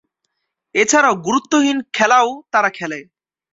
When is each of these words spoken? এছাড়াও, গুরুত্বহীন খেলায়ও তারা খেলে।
এছাড়াও, 0.75 1.13
গুরুত্বহীন 1.25 1.77
খেলায়ও 1.93 2.31
তারা 2.51 2.69
খেলে। 2.69 2.99